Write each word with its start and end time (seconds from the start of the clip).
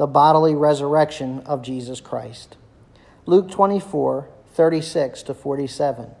the 0.00 0.06
bodily 0.06 0.54
resurrection 0.54 1.40
of 1.40 1.60
Jesus 1.60 2.00
Christ. 2.00 2.56
Luke 3.26 3.50
24, 3.50 4.30
36 4.54 5.22
to 5.24 5.34
47. 5.34 6.12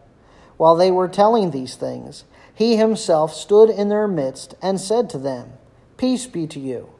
While 0.58 0.76
they 0.76 0.90
were 0.90 1.08
telling 1.08 1.50
these 1.50 1.76
things, 1.76 2.24
he 2.54 2.76
himself 2.76 3.32
stood 3.32 3.70
in 3.70 3.88
their 3.88 4.06
midst 4.06 4.54
and 4.60 4.78
said 4.78 5.08
to 5.08 5.18
them, 5.18 5.54
Peace 5.96 6.26
be 6.26 6.46
to 6.48 6.60
you. 6.60 6.90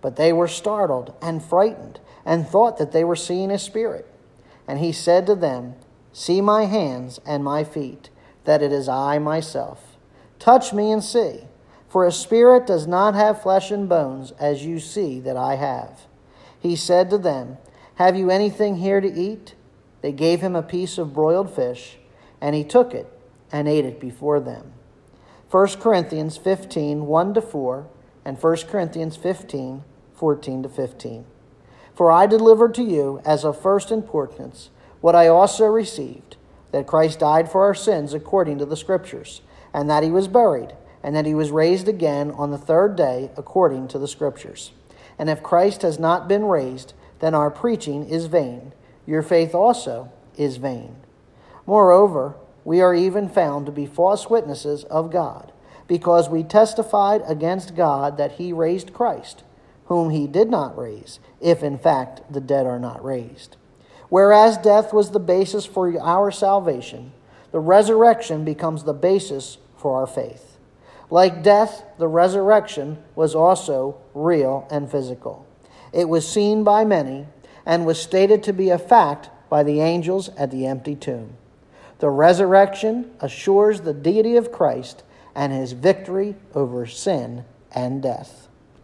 But 0.00 0.14
they 0.14 0.32
were 0.32 0.46
startled 0.46 1.14
and 1.20 1.42
frightened 1.42 1.98
and 2.24 2.46
thought 2.46 2.78
that 2.78 2.92
they 2.92 3.02
were 3.02 3.16
seeing 3.16 3.50
a 3.50 3.58
spirit. 3.58 4.06
And 4.68 4.78
he 4.78 4.92
said 4.92 5.26
to 5.26 5.34
them, 5.34 5.74
See 6.12 6.40
my 6.40 6.66
hands 6.66 7.18
and 7.26 7.42
my 7.42 7.64
feet, 7.64 8.08
that 8.44 8.62
it 8.62 8.70
is 8.70 8.88
I 8.88 9.18
myself. 9.18 9.96
Touch 10.38 10.72
me 10.72 10.92
and 10.92 11.02
see, 11.02 11.40
for 11.88 12.06
a 12.06 12.12
spirit 12.12 12.68
does 12.68 12.86
not 12.86 13.16
have 13.16 13.42
flesh 13.42 13.72
and 13.72 13.88
bones, 13.88 14.30
as 14.38 14.64
you 14.64 14.78
see 14.78 15.18
that 15.18 15.36
I 15.36 15.56
have. 15.56 16.06
He 16.60 16.76
said 16.76 17.10
to 17.10 17.18
them, 17.18 17.58
Have 17.96 18.16
you 18.16 18.30
anything 18.30 18.76
here 18.76 19.00
to 19.00 19.12
eat? 19.12 19.54
They 20.02 20.12
gave 20.12 20.40
him 20.40 20.54
a 20.54 20.62
piece 20.62 20.98
of 20.98 21.14
broiled 21.14 21.54
fish, 21.54 21.98
and 22.40 22.54
he 22.54 22.64
took 22.64 22.94
it 22.94 23.10
and 23.50 23.66
ate 23.66 23.84
it 23.84 24.00
before 24.00 24.40
them. 24.40 24.72
1 25.50 25.66
Corinthians 25.80 26.36
15, 26.36 27.06
1 27.06 27.34
to 27.34 27.40
4, 27.40 27.86
and 28.24 28.40
1 28.40 28.56
Corinthians 28.68 29.16
15, 29.16 29.82
14 30.14 30.62
to 30.62 30.68
15. 30.68 31.24
For 31.94 32.12
I 32.12 32.26
delivered 32.26 32.74
to 32.74 32.82
you 32.82 33.20
as 33.24 33.44
of 33.44 33.60
first 33.60 33.90
importance 33.90 34.70
what 35.00 35.16
I 35.16 35.26
also 35.28 35.66
received 35.66 36.36
that 36.72 36.86
Christ 36.86 37.18
died 37.18 37.50
for 37.50 37.64
our 37.64 37.74
sins 37.74 38.14
according 38.14 38.58
to 38.58 38.66
the 38.66 38.76
Scriptures, 38.76 39.40
and 39.74 39.90
that 39.90 40.02
he 40.02 40.10
was 40.10 40.28
buried, 40.28 40.74
and 41.02 41.16
that 41.16 41.26
he 41.26 41.34
was 41.34 41.50
raised 41.50 41.88
again 41.88 42.30
on 42.30 42.50
the 42.50 42.58
third 42.58 42.96
day 42.96 43.30
according 43.36 43.88
to 43.88 43.98
the 43.98 44.08
Scriptures. 44.08 44.72
And 45.20 45.28
if 45.28 45.42
Christ 45.42 45.82
has 45.82 45.98
not 45.98 46.28
been 46.28 46.46
raised, 46.46 46.94
then 47.18 47.34
our 47.34 47.50
preaching 47.50 48.08
is 48.08 48.24
vain, 48.24 48.72
your 49.06 49.20
faith 49.20 49.54
also 49.54 50.10
is 50.38 50.56
vain. 50.56 50.96
Moreover, 51.66 52.36
we 52.64 52.80
are 52.80 52.94
even 52.94 53.28
found 53.28 53.66
to 53.66 53.72
be 53.72 53.84
false 53.84 54.30
witnesses 54.30 54.84
of 54.84 55.12
God, 55.12 55.52
because 55.86 56.30
we 56.30 56.42
testified 56.42 57.20
against 57.26 57.76
God 57.76 58.16
that 58.16 58.32
he 58.32 58.50
raised 58.50 58.94
Christ, 58.94 59.44
whom 59.84 60.08
he 60.08 60.26
did 60.26 60.48
not 60.48 60.78
raise, 60.78 61.20
if 61.38 61.62
in 61.62 61.76
fact 61.76 62.32
the 62.32 62.40
dead 62.40 62.64
are 62.64 62.78
not 62.78 63.04
raised. 63.04 63.58
Whereas 64.08 64.56
death 64.56 64.90
was 64.90 65.10
the 65.10 65.20
basis 65.20 65.66
for 65.66 66.00
our 66.00 66.30
salvation, 66.30 67.12
the 67.52 67.60
resurrection 67.60 68.42
becomes 68.42 68.84
the 68.84 68.94
basis 68.94 69.58
for 69.76 69.98
our 69.98 70.06
faith. 70.06 70.56
Like 71.10 71.42
death, 71.42 71.84
the 71.98 72.08
resurrection 72.08 73.02
was 73.16 73.34
also 73.34 74.00
real 74.14 74.66
and 74.70 74.90
physical. 74.90 75.46
It 75.92 76.08
was 76.08 76.26
seen 76.26 76.62
by 76.62 76.84
many 76.84 77.26
and 77.66 77.84
was 77.84 78.00
stated 78.00 78.42
to 78.44 78.52
be 78.52 78.70
a 78.70 78.78
fact 78.78 79.28
by 79.48 79.64
the 79.64 79.80
angels 79.80 80.30
at 80.36 80.52
the 80.52 80.66
empty 80.66 80.94
tomb. 80.94 81.36
The 81.98 82.10
resurrection 82.10 83.10
assures 83.20 83.80
the 83.80 83.92
deity 83.92 84.36
of 84.36 84.52
Christ 84.52 85.02
and 85.34 85.52
his 85.52 85.72
victory 85.72 86.36
over 86.54 86.86
sin 86.86 87.44
and 87.72 88.02
death. 88.02 88.48